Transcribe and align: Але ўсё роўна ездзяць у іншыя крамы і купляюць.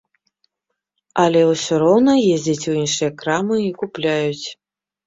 Але 1.25 1.41
ўсё 1.51 1.73
роўна 1.85 2.17
ездзяць 2.33 2.67
у 2.73 2.77
іншыя 2.81 3.09
крамы 3.21 3.55
і 3.69 3.73
купляюць. 3.85 4.47